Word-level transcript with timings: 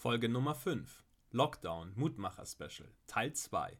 Folge 0.00 0.28
Nummer 0.28 0.54
5 0.54 1.02
Lockdown 1.32 1.92
Mutmacher 1.96 2.46
Special 2.46 2.88
Teil 3.08 3.32
2 3.32 3.76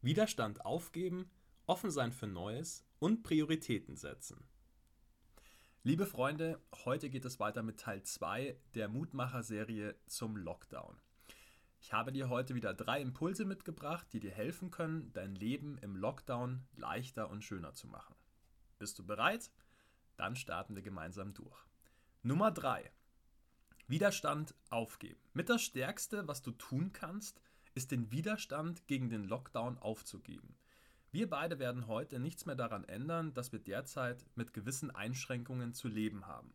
Widerstand 0.00 0.64
aufgeben, 0.64 1.28
offen 1.66 1.90
sein 1.90 2.12
für 2.12 2.28
Neues 2.28 2.86
und 3.00 3.24
Prioritäten 3.24 3.96
setzen. 3.96 4.46
Liebe 5.82 6.06
Freunde, 6.06 6.62
heute 6.84 7.10
geht 7.10 7.24
es 7.24 7.40
weiter 7.40 7.64
mit 7.64 7.80
Teil 7.80 8.04
2 8.04 8.56
der 8.76 8.86
Mutmacher-Serie 8.86 9.96
zum 10.06 10.36
Lockdown. 10.36 11.00
Ich 11.80 11.92
habe 11.92 12.12
dir 12.12 12.28
heute 12.28 12.54
wieder 12.54 12.72
drei 12.72 13.00
Impulse 13.00 13.44
mitgebracht, 13.44 14.06
die 14.12 14.20
dir 14.20 14.30
helfen 14.30 14.70
können, 14.70 15.12
dein 15.14 15.34
Leben 15.34 15.78
im 15.78 15.96
Lockdown 15.96 16.64
leichter 16.76 17.28
und 17.28 17.42
schöner 17.42 17.74
zu 17.74 17.88
machen. 17.88 18.14
Bist 18.78 19.00
du 19.00 19.04
bereit? 19.04 19.50
Dann 20.16 20.36
starten 20.36 20.76
wir 20.76 20.82
gemeinsam 20.82 21.34
durch. 21.34 21.58
Nummer 22.22 22.52
3. 22.52 22.88
Widerstand 23.88 24.54
aufgeben. 24.68 25.20
Mit 25.32 25.48
das 25.48 25.62
Stärkste, 25.62 26.26
was 26.26 26.42
du 26.42 26.50
tun 26.50 26.92
kannst, 26.92 27.40
ist 27.74 27.92
den 27.92 28.10
Widerstand 28.10 28.86
gegen 28.88 29.10
den 29.10 29.24
Lockdown 29.24 29.78
aufzugeben. 29.78 30.56
Wir 31.12 31.30
beide 31.30 31.58
werden 31.58 31.86
heute 31.86 32.18
nichts 32.18 32.46
mehr 32.46 32.56
daran 32.56 32.84
ändern, 32.84 33.32
dass 33.32 33.52
wir 33.52 33.60
derzeit 33.60 34.26
mit 34.34 34.52
gewissen 34.52 34.90
Einschränkungen 34.90 35.72
zu 35.72 35.86
leben 35.86 36.26
haben. 36.26 36.52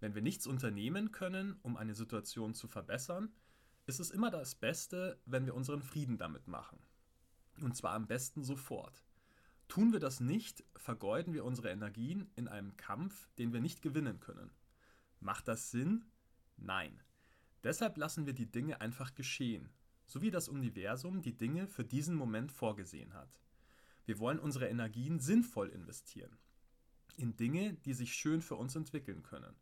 Wenn 0.00 0.14
wir 0.14 0.22
nichts 0.22 0.46
unternehmen 0.46 1.12
können, 1.12 1.58
um 1.62 1.76
eine 1.76 1.94
Situation 1.94 2.52
zu 2.54 2.68
verbessern, 2.68 3.32
ist 3.86 3.98
es 3.98 4.10
immer 4.10 4.30
das 4.30 4.54
Beste, 4.54 5.18
wenn 5.24 5.46
wir 5.46 5.54
unseren 5.54 5.82
Frieden 5.82 6.18
damit 6.18 6.46
machen. 6.46 6.78
Und 7.62 7.74
zwar 7.74 7.94
am 7.94 8.06
besten 8.06 8.44
sofort. 8.44 9.02
Tun 9.66 9.92
wir 9.92 9.98
das 9.98 10.20
nicht, 10.20 10.62
vergeuden 10.76 11.32
wir 11.32 11.44
unsere 11.44 11.70
Energien 11.70 12.30
in 12.36 12.48
einem 12.48 12.76
Kampf, 12.76 13.28
den 13.38 13.52
wir 13.52 13.60
nicht 13.60 13.80
gewinnen 13.80 14.20
können. 14.20 14.50
Macht 15.20 15.48
das 15.48 15.70
Sinn? 15.70 16.04
Nein. 16.58 17.02
Deshalb 17.62 17.96
lassen 17.96 18.26
wir 18.26 18.34
die 18.34 18.50
Dinge 18.50 18.80
einfach 18.80 19.14
geschehen, 19.14 19.70
so 20.06 20.22
wie 20.22 20.30
das 20.30 20.48
Universum 20.48 21.22
die 21.22 21.36
Dinge 21.36 21.66
für 21.66 21.84
diesen 21.84 22.14
Moment 22.14 22.52
vorgesehen 22.52 23.14
hat. 23.14 23.40
Wir 24.04 24.18
wollen 24.18 24.38
unsere 24.38 24.68
Energien 24.68 25.20
sinnvoll 25.20 25.68
investieren. 25.68 26.38
In 27.16 27.36
Dinge, 27.36 27.74
die 27.74 27.94
sich 27.94 28.14
schön 28.14 28.40
für 28.40 28.54
uns 28.54 28.74
entwickeln 28.76 29.22
können. 29.22 29.54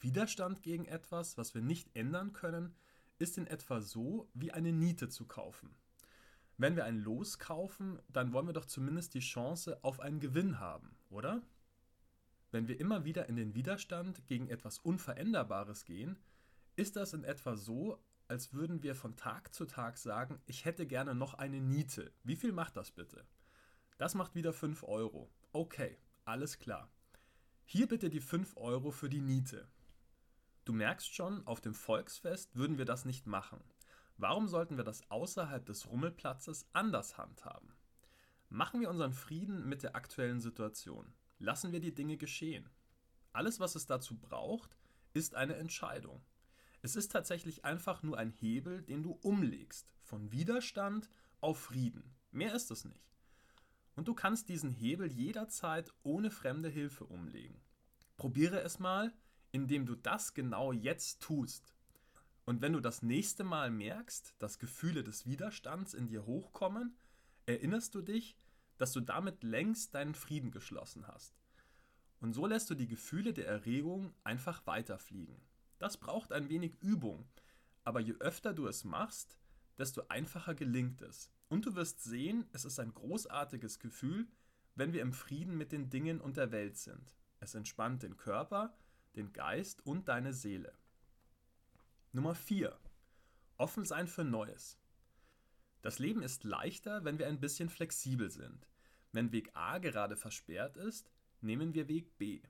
Widerstand 0.00 0.62
gegen 0.62 0.84
etwas, 0.84 1.36
was 1.38 1.54
wir 1.54 1.62
nicht 1.62 1.94
ändern 1.94 2.32
können, 2.32 2.74
ist 3.18 3.36
in 3.36 3.46
etwa 3.46 3.80
so, 3.80 4.30
wie 4.32 4.52
eine 4.52 4.72
Niete 4.72 5.08
zu 5.08 5.26
kaufen. 5.26 5.74
Wenn 6.56 6.76
wir 6.76 6.84
ein 6.84 6.98
Los 6.98 7.38
kaufen, 7.38 8.00
dann 8.08 8.32
wollen 8.32 8.46
wir 8.46 8.52
doch 8.52 8.66
zumindest 8.66 9.14
die 9.14 9.20
Chance 9.20 9.82
auf 9.82 10.00
einen 10.00 10.20
Gewinn 10.20 10.58
haben, 10.58 10.94
oder? 11.08 11.42
Wenn 12.50 12.68
wir 12.68 12.80
immer 12.80 13.04
wieder 13.04 13.28
in 13.28 13.36
den 13.36 13.54
Widerstand 13.54 14.26
gegen 14.26 14.48
etwas 14.48 14.78
Unveränderbares 14.78 15.84
gehen, 15.84 16.18
ist 16.76 16.96
das 16.96 17.12
in 17.12 17.24
etwa 17.24 17.56
so, 17.56 18.02
als 18.26 18.52
würden 18.52 18.82
wir 18.82 18.94
von 18.94 19.16
Tag 19.16 19.54
zu 19.54 19.66
Tag 19.66 19.98
sagen, 19.98 20.40
ich 20.46 20.64
hätte 20.64 20.86
gerne 20.86 21.14
noch 21.14 21.34
eine 21.34 21.60
Niete. 21.60 22.12
Wie 22.24 22.36
viel 22.36 22.52
macht 22.52 22.76
das 22.76 22.90
bitte? 22.90 23.26
Das 23.98 24.14
macht 24.14 24.34
wieder 24.34 24.52
5 24.52 24.84
Euro. 24.84 25.30
Okay, 25.52 25.98
alles 26.24 26.58
klar. 26.58 26.90
Hier 27.64 27.86
bitte 27.86 28.08
die 28.10 28.20
5 28.20 28.56
Euro 28.56 28.90
für 28.90 29.08
die 29.08 29.20
Niete. 29.20 29.68
Du 30.64 30.72
merkst 30.72 31.14
schon, 31.14 31.46
auf 31.46 31.60
dem 31.60 31.74
Volksfest 31.74 32.54
würden 32.56 32.78
wir 32.78 32.84
das 32.84 33.04
nicht 33.04 33.26
machen. 33.26 33.62
Warum 34.16 34.48
sollten 34.48 34.76
wir 34.76 34.84
das 34.84 35.08
außerhalb 35.10 35.64
des 35.64 35.88
Rummelplatzes 35.88 36.66
anders 36.72 37.16
handhaben? 37.16 37.72
Machen 38.48 38.80
wir 38.80 38.90
unseren 38.90 39.12
Frieden 39.12 39.68
mit 39.68 39.82
der 39.82 39.96
aktuellen 39.96 40.40
Situation. 40.40 41.12
Lassen 41.40 41.72
wir 41.72 41.80
die 41.80 41.94
Dinge 41.94 42.18
geschehen. 42.18 42.68
Alles, 43.32 43.60
was 43.60 43.74
es 43.74 43.86
dazu 43.86 44.16
braucht, 44.16 44.76
ist 45.14 45.34
eine 45.34 45.56
Entscheidung. 45.56 46.22
Es 46.82 46.96
ist 46.96 47.10
tatsächlich 47.10 47.64
einfach 47.64 48.02
nur 48.02 48.18
ein 48.18 48.30
Hebel, 48.30 48.82
den 48.82 49.02
du 49.02 49.18
umlegst, 49.22 49.90
von 49.98 50.30
Widerstand 50.32 51.08
auf 51.40 51.58
Frieden. 51.58 52.14
Mehr 52.30 52.54
ist 52.54 52.70
es 52.70 52.84
nicht. 52.84 53.10
Und 53.96 54.06
du 54.06 54.14
kannst 54.14 54.48
diesen 54.50 54.70
Hebel 54.70 55.10
jederzeit 55.10 55.92
ohne 56.02 56.30
fremde 56.30 56.68
Hilfe 56.68 57.04
umlegen. 57.04 57.60
Probiere 58.16 58.60
es 58.60 58.78
mal, 58.78 59.12
indem 59.50 59.86
du 59.86 59.94
das 59.94 60.34
genau 60.34 60.72
jetzt 60.72 61.20
tust. 61.20 61.74
Und 62.44 62.60
wenn 62.60 62.74
du 62.74 62.80
das 62.80 63.00
nächste 63.00 63.44
Mal 63.44 63.70
merkst, 63.70 64.34
dass 64.38 64.58
Gefühle 64.58 65.04
des 65.04 65.26
Widerstands 65.26 65.94
in 65.94 66.06
dir 66.06 66.26
hochkommen, 66.26 66.96
erinnerst 67.46 67.94
du 67.94 68.02
dich, 68.02 68.36
dass 68.80 68.92
du 68.92 69.00
damit 69.00 69.42
längst 69.42 69.94
deinen 69.94 70.14
Frieden 70.14 70.50
geschlossen 70.50 71.06
hast. 71.06 71.38
Und 72.18 72.32
so 72.32 72.46
lässt 72.46 72.70
du 72.70 72.74
die 72.74 72.86
Gefühle 72.86 73.34
der 73.34 73.46
Erregung 73.46 74.14
einfach 74.24 74.66
weiterfliegen. 74.66 75.36
Das 75.78 75.98
braucht 75.98 76.32
ein 76.32 76.48
wenig 76.48 76.76
Übung, 76.80 77.28
aber 77.84 78.00
je 78.00 78.14
öfter 78.20 78.54
du 78.54 78.66
es 78.66 78.84
machst, 78.84 79.38
desto 79.76 80.04
einfacher 80.08 80.54
gelingt 80.54 81.02
es. 81.02 81.30
Und 81.48 81.66
du 81.66 81.74
wirst 81.74 82.02
sehen, 82.02 82.46
es 82.52 82.64
ist 82.64 82.80
ein 82.80 82.94
großartiges 82.94 83.80
Gefühl, 83.80 84.28
wenn 84.76 84.94
wir 84.94 85.02
im 85.02 85.12
Frieden 85.12 85.58
mit 85.58 85.72
den 85.72 85.90
Dingen 85.90 86.18
und 86.18 86.38
der 86.38 86.50
Welt 86.50 86.78
sind. 86.78 87.14
Es 87.38 87.54
entspannt 87.54 88.02
den 88.02 88.16
Körper, 88.16 88.74
den 89.14 89.34
Geist 89.34 89.84
und 89.84 90.08
deine 90.08 90.32
Seele. 90.32 90.72
Nummer 92.12 92.34
4. 92.34 92.78
Offen 93.58 93.84
sein 93.84 94.08
für 94.08 94.24
Neues. 94.24 94.78
Das 95.82 95.98
Leben 95.98 96.22
ist 96.22 96.44
leichter, 96.44 97.04
wenn 97.04 97.18
wir 97.18 97.26
ein 97.26 97.40
bisschen 97.40 97.68
flexibel 97.68 98.30
sind. 98.30 98.69
Wenn 99.12 99.32
Weg 99.32 99.50
A 99.54 99.78
gerade 99.78 100.16
versperrt 100.16 100.76
ist, 100.76 101.10
nehmen 101.40 101.74
wir 101.74 101.88
Weg 101.88 102.16
B. 102.18 102.42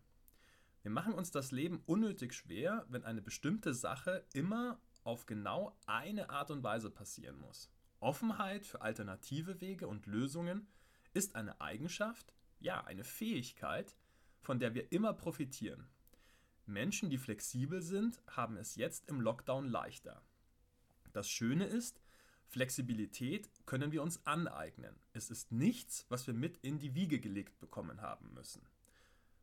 Wir 0.82 0.90
machen 0.90 1.14
uns 1.14 1.30
das 1.30 1.52
Leben 1.52 1.82
unnötig 1.86 2.34
schwer, 2.34 2.86
wenn 2.88 3.04
eine 3.04 3.22
bestimmte 3.22 3.74
Sache 3.74 4.24
immer 4.32 4.80
auf 5.04 5.26
genau 5.26 5.76
eine 5.86 6.30
Art 6.30 6.50
und 6.50 6.62
Weise 6.62 6.90
passieren 6.90 7.38
muss. 7.38 7.70
Offenheit 8.00 8.66
für 8.66 8.80
alternative 8.80 9.60
Wege 9.60 9.86
und 9.86 10.06
Lösungen 10.06 10.66
ist 11.12 11.34
eine 11.34 11.60
Eigenschaft, 11.60 12.34
ja, 12.60 12.84
eine 12.84 13.04
Fähigkeit, 13.04 13.96
von 14.40 14.58
der 14.58 14.74
wir 14.74 14.90
immer 14.92 15.12
profitieren. 15.12 15.88
Menschen, 16.66 17.10
die 17.10 17.18
flexibel 17.18 17.82
sind, 17.82 18.22
haben 18.26 18.56
es 18.56 18.76
jetzt 18.76 19.08
im 19.08 19.20
Lockdown 19.20 19.66
leichter. 19.66 20.22
Das 21.12 21.28
Schöne 21.28 21.66
ist, 21.66 22.00
Flexibilität 22.50 23.48
können 23.64 23.92
wir 23.92 24.02
uns 24.02 24.26
aneignen. 24.26 24.96
Es 25.12 25.30
ist 25.30 25.52
nichts, 25.52 26.04
was 26.08 26.26
wir 26.26 26.34
mit 26.34 26.56
in 26.58 26.80
die 26.80 26.96
Wiege 26.96 27.20
gelegt 27.20 27.60
bekommen 27.60 28.02
haben 28.02 28.34
müssen. 28.34 28.66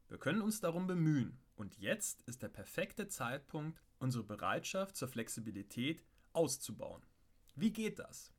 Wir 0.09 0.18
können 0.18 0.41
uns 0.41 0.59
darum 0.59 0.88
bemühen 0.88 1.40
und 1.56 1.78
jetzt 1.78 2.22
ist 2.23 2.44
der 2.44 2.50
perfekte 2.50 3.07
Zeitpunkt, 3.07 3.81
unsere 4.00 4.25
Bereitschaft 4.25 4.97
zur 4.97 5.07
Flexibilität 5.07 6.03
auszubauen. 6.34 7.01
Wie 7.56 7.72
geht 7.72 7.97
das? 8.00 8.34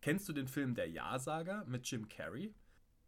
Kennst 0.00 0.28
du 0.28 0.32
den 0.32 0.46
Film 0.46 0.76
Der 0.76 0.88
Ja-Sager 0.88 1.64
mit 1.64 1.90
Jim 1.90 2.08
Carrey? 2.08 2.54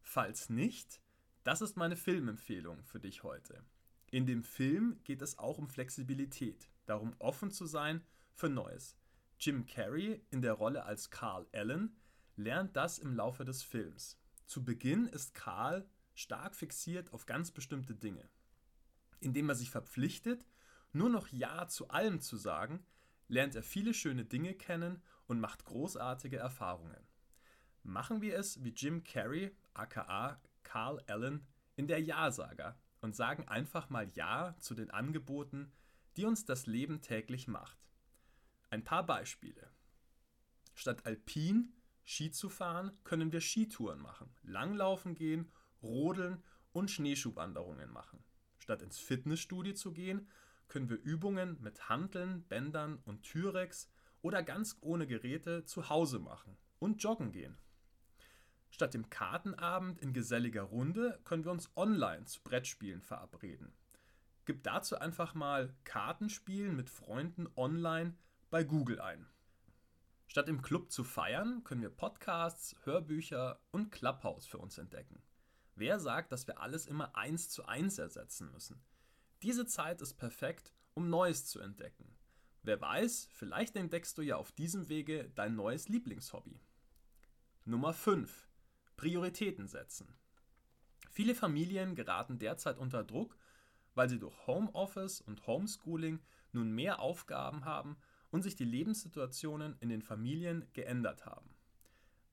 Falls 0.03 0.51
nicht, 0.51 1.01
das 1.45 1.61
ist 1.61 1.77
meine 1.77 1.97
Filmempfehlung 1.97 2.83
für 2.83 2.99
dich 2.99 3.23
heute. 3.23 3.63
In 4.11 4.27
dem 4.27 4.43
Film 4.43 4.99
geht 5.05 5.23
es 5.23 5.39
auch 5.39 5.59
um 5.59 5.69
Flexibilität, 5.69 6.69
darum 6.87 7.15
offen 7.21 7.53
zu 7.53 7.67
sein 7.67 8.03
für 8.35 8.49
Neues. 8.49 8.97
Jim 9.41 9.67
Carrey 9.67 10.21
in 10.31 10.43
der 10.43 10.55
Rolle 10.55 10.85
als 10.85 11.11
Carl 11.11 11.47
Allen 11.53 11.97
lernt 12.35 12.75
das 12.75 12.99
im 12.99 13.15
Laufe 13.15 13.45
des 13.45 13.63
Films. 13.63 14.19
Zu 14.47 14.65
Beginn 14.65 15.07
ist 15.07 15.33
Carl 15.33 15.89
stark 16.15 16.57
fixiert 16.57 17.13
auf 17.13 17.25
ganz 17.25 17.53
bestimmte 17.53 17.95
Dinge. 17.95 18.29
Indem 19.21 19.49
er 19.49 19.55
sich 19.55 19.71
verpflichtet, 19.71 20.45
nur 20.93 21.09
noch 21.09 21.29
Ja 21.29 21.69
zu 21.69 21.89
allem 21.89 22.21
zu 22.21 22.37
sagen, 22.37 22.85
lernt 23.29 23.55
er 23.55 23.63
viele 23.63 23.95
schöne 23.95 24.25
Dinge 24.25 24.55
kennen 24.55 25.03
und 25.27 25.39
macht 25.39 25.65
großartige 25.65 26.39
Erfahrungen. 26.39 27.07
Machen 27.85 28.21
wir 28.21 28.37
es 28.37 28.65
wie 28.65 28.71
Jim 28.71 29.05
Carrey, 29.05 29.57
aka 29.73 30.41
Carl 30.65 31.01
Allen, 31.07 31.47
in 31.77 31.87
der 31.87 32.03
Ja-Saga 32.03 32.77
und 33.01 33.15
sagen 33.15 33.47
einfach 33.47 33.89
mal 33.89 34.11
Ja 34.15 34.57
zu 34.59 34.75
den 34.75 34.91
Angeboten, 34.91 35.71
die 36.17 36.25
uns 36.25 36.45
das 36.45 36.67
Leben 36.67 37.03
täglich 37.03 37.47
macht. 37.47 37.88
Ein 38.71 38.85
paar 38.85 39.07
Beispiele. 39.07 39.71
Statt 40.75 41.07
alpin 41.07 41.73
Ski 42.05 42.31
zu 42.31 42.49
fahren, 42.49 42.93
können 43.05 43.33
wir 43.33 43.41
Skitouren 43.41 44.01
machen, 44.01 44.31
Langlaufen 44.43 45.15
gehen, 45.15 45.51
Rodeln 45.83 46.43
und 46.73 46.91
Schneeschuhwanderungen 46.91 47.91
machen. 47.91 48.25
Statt 48.59 48.83
ins 48.83 48.99
Fitnessstudio 48.99 49.75
zu 49.75 49.93
gehen, 49.93 50.29
können 50.69 50.89
wir 50.89 50.97
Übungen 50.97 51.61
mit 51.61 51.89
Hanteln, 51.89 52.45
Bändern 52.45 52.99
und 53.05 53.23
Tyrex 53.23 53.91
oder 54.23 54.43
ganz 54.43 54.77
ohne 54.81 55.07
Geräte 55.07 55.65
zu 55.65 55.89
Hause 55.89 56.19
machen 56.19 56.57
und 56.79 57.03
joggen 57.03 57.33
gehen. 57.33 57.59
Statt 58.71 58.95
dem 58.95 59.09
Kartenabend 59.09 59.99
in 59.99 60.13
geselliger 60.13 60.63
Runde 60.63 61.21
können 61.25 61.45
wir 61.45 61.53
uns 61.53 61.71
online 61.77 62.25
zu 62.25 62.43
Brettspielen 62.43 63.03
verabreden. 63.03 63.73
Gib 64.45 64.63
dazu 64.63 64.99
einfach 64.99 65.35
mal 65.35 65.75
Kartenspielen 65.85 66.75
mit 66.75 66.89
Freunden 66.89 67.49
online 67.57 68.17
bei 68.51 68.65
Google 68.65 69.01
ein. 69.01 69.27
Statt 70.27 70.49
im 70.49 70.63
Club 70.63 70.91
zu 70.91 71.05
feiern, 71.05 71.65
können 71.65 71.83
wir 71.83 71.91
Podcasts, 71.91 72.77
Hörbücher 72.85 73.61
und 73.71 73.91
Clubhouse 73.91 74.47
für 74.47 74.59
uns 74.59 74.79
entdecken. 74.79 75.23
Wer 75.75 75.99
sagt, 75.99 76.33
dass 76.33 76.47
wir 76.47 76.61
alles 76.61 76.87
immer 76.87 77.15
eins 77.15 77.51
zu 77.51 77.67
eins 77.67 77.99
ersetzen 77.99 78.51
müssen? 78.51 78.83
Diese 79.43 79.67
Zeit 79.67 80.01
ist 80.01 80.15
perfekt, 80.15 80.73
um 80.95 81.09
Neues 81.09 81.47
zu 81.47 81.61
entdecken. 81.61 82.17
Wer 82.63 82.81
weiß, 82.81 83.29
vielleicht 83.33 83.77
entdeckst 83.77 84.19
du 84.19 84.23
ja 84.23 84.37
auf 84.37 84.51
diesem 84.53 84.89
Wege 84.89 85.31
dein 85.35 85.55
neues 85.55 85.89
Lieblingshobby. 85.89 86.61
Nummer 87.65 87.93
5. 87.93 88.49
Prioritäten 88.97 89.69
setzen. 89.69 90.19
Viele 91.11 91.35
Familien 91.35 91.95
geraten 91.95 92.39
derzeit 92.39 92.79
unter 92.79 93.05
Druck, 93.05 93.39
weil 93.95 94.09
sie 94.09 94.19
durch 94.19 94.47
Homeoffice 94.47 95.21
und 95.21 95.47
Homeschooling 95.47 96.21
nun 96.53 96.73
mehr 96.73 97.01
Aufgaben 97.01 97.65
haben 97.65 97.97
und 98.31 98.43
sich 98.43 98.57
die 98.57 98.65
Lebenssituationen 98.65 99.77
in 99.81 99.89
den 99.89 100.03
Familien 100.03 100.67
geändert 100.73 101.27
haben. 101.27 101.49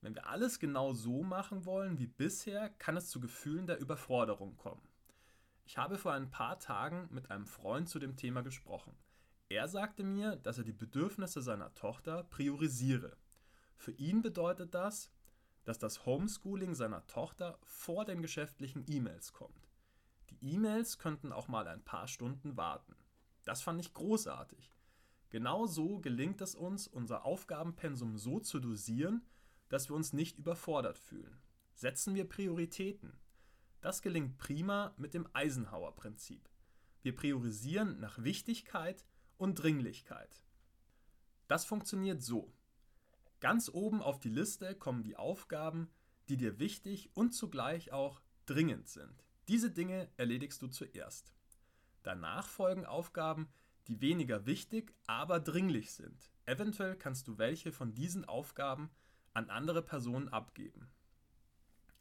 Wenn 0.00 0.14
wir 0.14 0.28
alles 0.28 0.58
genau 0.58 0.92
so 0.92 1.22
machen 1.22 1.64
wollen 1.64 1.98
wie 1.98 2.06
bisher, 2.06 2.70
kann 2.78 2.96
es 2.96 3.08
zu 3.08 3.20
Gefühlen 3.20 3.66
der 3.66 3.80
Überforderung 3.80 4.56
kommen. 4.56 4.86
Ich 5.64 5.78
habe 5.78 5.98
vor 5.98 6.12
ein 6.12 6.30
paar 6.30 6.60
Tagen 6.60 7.08
mit 7.10 7.30
einem 7.30 7.46
Freund 7.46 7.88
zu 7.88 7.98
dem 7.98 8.16
Thema 8.16 8.42
gesprochen. 8.42 8.96
Er 9.48 9.68
sagte 9.68 10.04
mir, 10.04 10.36
dass 10.36 10.58
er 10.58 10.64
die 10.64 10.72
Bedürfnisse 10.72 11.42
seiner 11.42 11.74
Tochter 11.74 12.24
priorisiere. 12.24 13.16
Für 13.76 13.92
ihn 13.92 14.22
bedeutet 14.22 14.74
das, 14.74 15.10
dass 15.64 15.78
das 15.78 16.06
Homeschooling 16.06 16.74
seiner 16.74 17.06
Tochter 17.06 17.58
vor 17.64 18.04
den 18.04 18.22
geschäftlichen 18.22 18.84
E-Mails 18.88 19.32
kommt. 19.32 19.68
Die 20.30 20.54
E-Mails 20.54 20.98
könnten 20.98 21.32
auch 21.32 21.48
mal 21.48 21.66
ein 21.66 21.84
paar 21.84 22.06
Stunden 22.06 22.56
warten. 22.56 22.94
Das 23.44 23.62
fand 23.62 23.80
ich 23.80 23.92
großartig. 23.92 24.72
Genau 25.30 25.66
so 25.66 25.98
gelingt 25.98 26.40
es 26.40 26.54
uns, 26.54 26.86
unser 26.86 27.24
Aufgabenpensum 27.24 28.16
so 28.16 28.40
zu 28.40 28.60
dosieren, 28.60 29.24
dass 29.68 29.88
wir 29.88 29.96
uns 29.96 30.12
nicht 30.12 30.38
überfordert 30.38 30.98
fühlen. 30.98 31.38
Setzen 31.74 32.14
wir 32.14 32.28
Prioritäten. 32.28 33.18
Das 33.80 34.02
gelingt 34.02 34.38
prima 34.38 34.94
mit 34.96 35.14
dem 35.14 35.28
Eisenhower-Prinzip. 35.32 36.48
Wir 37.02 37.14
priorisieren 37.14 38.00
nach 38.00 38.22
Wichtigkeit 38.22 39.04
und 39.36 39.62
Dringlichkeit. 39.62 40.42
Das 41.48 41.64
funktioniert 41.64 42.22
so. 42.22 42.52
Ganz 43.40 43.68
oben 43.72 44.02
auf 44.02 44.18
die 44.18 44.30
Liste 44.30 44.74
kommen 44.74 45.02
die 45.02 45.16
Aufgaben, 45.16 45.90
die 46.28 46.36
dir 46.36 46.58
wichtig 46.58 47.10
und 47.14 47.32
zugleich 47.32 47.92
auch 47.92 48.20
dringend 48.46 48.88
sind. 48.88 49.24
Diese 49.48 49.70
Dinge 49.70 50.08
erledigst 50.16 50.60
du 50.62 50.68
zuerst. 50.68 51.32
Danach 52.02 52.48
folgen 52.48 52.86
Aufgaben, 52.86 53.48
die 53.88 54.00
weniger 54.00 54.46
wichtig, 54.46 54.94
aber 55.06 55.40
dringlich 55.40 55.92
sind. 55.92 56.30
Eventuell 56.44 56.96
kannst 56.96 57.28
du 57.28 57.38
welche 57.38 57.72
von 57.72 57.94
diesen 57.94 58.24
Aufgaben 58.24 58.90
an 59.32 59.50
andere 59.50 59.82
Personen 59.82 60.28
abgeben. 60.28 60.90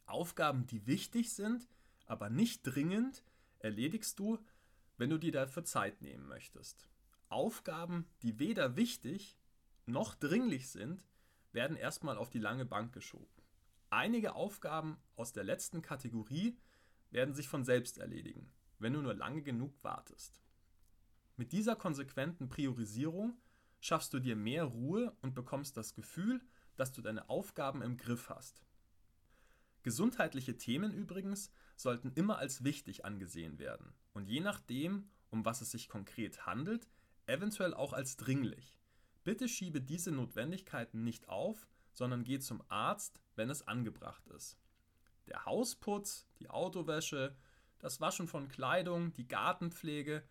Aufgaben, 0.05 0.67
die 0.67 0.85
wichtig 0.85 1.33
sind, 1.33 1.67
aber 2.05 2.29
nicht 2.29 2.61
dringend, 2.63 3.23
erledigst 3.59 4.19
du, 4.19 4.39
wenn 4.97 5.09
du 5.09 5.17
dir 5.17 5.31
dafür 5.31 5.63
Zeit 5.63 6.01
nehmen 6.01 6.27
möchtest. 6.27 6.87
Aufgaben, 7.29 8.07
die 8.21 8.39
weder 8.39 8.75
wichtig 8.75 9.37
noch 9.85 10.15
dringlich 10.15 10.69
sind, 10.69 11.05
werden 11.51 11.77
erstmal 11.77 12.17
auf 12.17 12.29
die 12.29 12.39
lange 12.39 12.65
Bank 12.65 12.93
geschoben. 12.93 13.27
Einige 13.89 14.35
Aufgaben 14.35 14.97
aus 15.15 15.33
der 15.33 15.43
letzten 15.43 15.81
Kategorie 15.81 16.57
werden 17.11 17.33
sich 17.33 17.47
von 17.47 17.63
selbst 17.63 17.97
erledigen, 17.97 18.51
wenn 18.79 18.93
du 18.93 19.01
nur 19.01 19.13
lange 19.13 19.41
genug 19.41 19.73
wartest. 19.83 20.44
Mit 21.37 21.51
dieser 21.51 21.75
konsequenten 21.75 22.47
Priorisierung 22.47 23.37
schaffst 23.81 24.13
du 24.13 24.19
dir 24.19 24.35
mehr 24.35 24.63
Ruhe 24.63 25.15
und 25.21 25.35
bekommst 25.35 25.75
das 25.75 25.93
Gefühl, 25.93 26.41
dass 26.75 26.91
du 26.91 27.01
deine 27.01 27.29
Aufgaben 27.29 27.81
im 27.81 27.97
Griff 27.97 28.29
hast. 28.29 28.63
Gesundheitliche 29.83 30.57
Themen 30.57 30.93
übrigens 30.93 31.51
sollten 31.75 32.11
immer 32.13 32.37
als 32.37 32.63
wichtig 32.63 33.05
angesehen 33.05 33.59
werden 33.59 33.93
und 34.13 34.27
je 34.27 34.39
nachdem, 34.39 35.09
um 35.29 35.45
was 35.45 35.61
es 35.61 35.71
sich 35.71 35.89
konkret 35.89 36.45
handelt, 36.45 36.87
eventuell 37.27 37.73
auch 37.73 37.93
als 37.93 38.17
dringlich. 38.17 38.79
Bitte 39.23 39.47
schiebe 39.47 39.81
diese 39.81 40.11
Notwendigkeiten 40.11 41.03
nicht 41.03 41.29
auf, 41.29 41.67
sondern 41.91 42.23
geh 42.23 42.39
zum 42.39 42.63
Arzt, 42.69 43.19
wenn 43.35 43.49
es 43.49 43.67
angebracht 43.67 44.25
ist. 44.27 44.57
Der 45.27 45.45
Hausputz, 45.45 46.27
die 46.39 46.49
Autowäsche, 46.49 47.35
das 47.79 47.99
Waschen 47.99 48.27
von 48.27 48.47
Kleidung, 48.47 49.13
die 49.13 49.27
Gartenpflege 49.27 50.23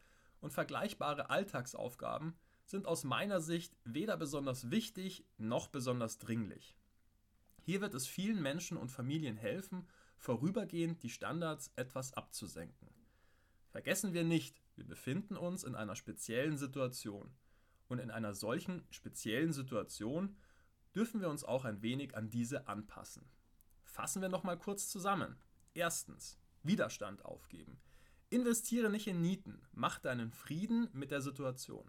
und 0.44 0.52
vergleichbare 0.52 1.30
Alltagsaufgaben 1.30 2.36
sind 2.66 2.86
aus 2.86 3.02
meiner 3.02 3.40
Sicht 3.40 3.78
weder 3.84 4.18
besonders 4.18 4.70
wichtig 4.70 5.24
noch 5.38 5.68
besonders 5.68 6.18
dringlich. 6.18 6.76
Hier 7.62 7.80
wird 7.80 7.94
es 7.94 8.06
vielen 8.06 8.42
Menschen 8.42 8.76
und 8.76 8.90
Familien 8.90 9.38
helfen, 9.38 9.88
vorübergehend 10.18 11.02
die 11.02 11.08
Standards 11.08 11.72
etwas 11.76 12.12
abzusenken. 12.12 12.90
Vergessen 13.70 14.12
wir 14.12 14.22
nicht, 14.22 14.62
wir 14.76 14.86
befinden 14.86 15.38
uns 15.38 15.64
in 15.64 15.74
einer 15.74 15.96
speziellen 15.96 16.58
Situation. 16.58 17.34
Und 17.88 17.98
in 17.98 18.10
einer 18.10 18.34
solchen 18.34 18.86
speziellen 18.90 19.54
Situation 19.54 20.36
dürfen 20.94 21.22
wir 21.22 21.30
uns 21.30 21.42
auch 21.42 21.64
ein 21.64 21.80
wenig 21.80 22.18
an 22.18 22.28
diese 22.28 22.68
anpassen. 22.68 23.24
Fassen 23.82 24.20
wir 24.20 24.28
nochmal 24.28 24.58
kurz 24.58 24.90
zusammen. 24.90 25.38
Erstens, 25.72 26.38
Widerstand 26.62 27.24
aufgeben. 27.24 27.80
Investiere 28.34 28.90
nicht 28.90 29.06
in 29.06 29.20
Nieten, 29.20 29.62
mach 29.74 30.00
deinen 30.00 30.32
Frieden 30.32 30.88
mit 30.92 31.12
der 31.12 31.20
Situation. 31.20 31.88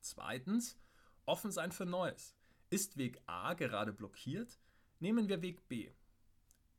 Zweitens, 0.00 0.78
offen 1.26 1.50
sein 1.50 1.72
für 1.72 1.84
Neues. 1.84 2.36
Ist 2.70 2.96
Weg 2.96 3.20
A 3.26 3.54
gerade 3.54 3.92
blockiert, 3.92 4.60
nehmen 5.00 5.28
wir 5.28 5.42
Weg 5.42 5.66
B. 5.66 5.90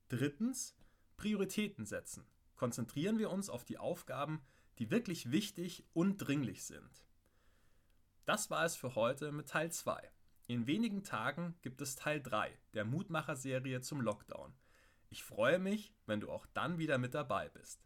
Drittens, 0.07 0.77
Prioritäten 1.18 1.86
setzen. 1.86 2.25
Konzentrieren 2.56 3.18
wir 3.18 3.31
uns 3.31 3.50
auf 3.50 3.65
die 3.65 3.77
Aufgaben, 3.77 4.42
die 4.80 4.89
wirklich 4.89 5.30
wichtig 5.30 5.83
und 5.92 6.15
dringlich 6.19 6.63
sind. 6.63 7.04
Das 8.24 8.50
war 8.50 8.63
es 8.63 8.77
für 8.77 8.95
heute 8.95 9.33
mit 9.33 9.50
Teil 9.50 9.74
2. 9.74 10.10
In 10.48 10.68
wenigen 10.68 11.04
Tagen 11.04 11.56
gibt 11.63 11.81
es 11.81 11.98
Teil 11.98 12.21
3 12.21 12.57
der 12.74 12.86
Mutmacher-Serie 12.86 13.81
zum 13.81 14.00
Lockdown. 14.00 14.54
Ich 15.10 15.21
freue 15.21 15.60
mich, 15.60 15.94
wenn 16.06 16.21
du 16.21 16.31
auch 16.31 16.45
dann 16.54 16.77
wieder 16.77 16.98
mit 16.98 17.13
dabei 17.13 17.50
bist. 17.50 17.83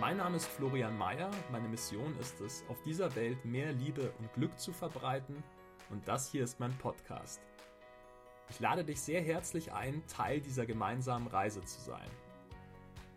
Mein 0.00 0.16
Name 0.16 0.38
ist 0.38 0.46
Florian 0.46 0.96
Mayer. 0.96 1.30
Meine 1.52 1.68
Mission 1.68 2.18
ist 2.18 2.40
es, 2.40 2.64
auf 2.70 2.80
dieser 2.84 3.14
Welt 3.16 3.44
mehr 3.44 3.74
Liebe 3.74 4.10
und 4.18 4.32
Glück 4.32 4.58
zu 4.58 4.72
verbreiten. 4.72 5.36
Und 5.90 6.08
das 6.08 6.32
hier 6.32 6.42
ist 6.42 6.58
mein 6.58 6.72
Podcast. 6.78 7.42
Ich 8.48 8.58
lade 8.60 8.82
dich 8.82 8.98
sehr 8.98 9.20
herzlich 9.20 9.74
ein, 9.74 10.02
Teil 10.06 10.40
dieser 10.40 10.64
gemeinsamen 10.64 11.28
Reise 11.28 11.60
zu 11.60 11.78
sein. 11.82 12.08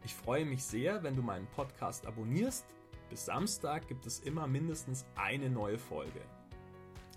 Ich 0.03 0.13
freue 0.13 0.43
mich 0.43 0.61
sehr, 0.61 1.01
wenn 1.03 1.15
du 1.15 1.21
meinen 1.21 1.47
Podcast 1.55 2.05
abonnierst. 2.05 2.65
Bis 3.09 3.23
Samstag 3.23 3.87
gibt 3.87 4.05
es 4.05 4.19
immer 4.19 4.45
mindestens 4.45 5.05
eine 5.15 5.49
neue 5.49 5.79
Folge. 5.79 6.19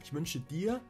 Ich 0.01 0.13
wünsche 0.13 0.39
dir 0.39 0.81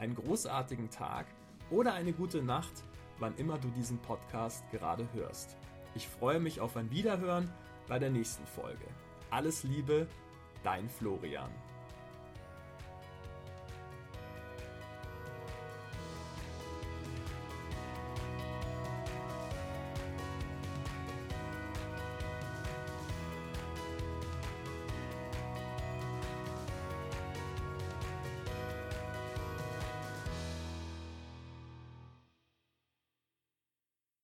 einen 0.00 0.16
großartigen 0.16 0.90
Tag 0.90 1.26
oder 1.70 1.94
eine 1.94 2.12
gute 2.12 2.42
Nacht, 2.42 2.82
wann 3.20 3.36
immer 3.36 3.58
du 3.58 3.68
diesen 3.68 3.98
Podcast 3.98 4.68
gerade 4.72 5.06
hörst. 5.12 5.56
Ich 5.94 6.08
freue 6.08 6.40
mich 6.40 6.60
auf 6.60 6.76
ein 6.76 6.90
Wiederhören 6.90 7.48
bei 7.88 7.98
der 7.98 8.10
nächsten 8.10 8.46
Folge. 8.46 8.86
Alles 9.30 9.62
Liebe, 9.64 10.06
dein 10.62 10.88
Florian. 10.88 11.50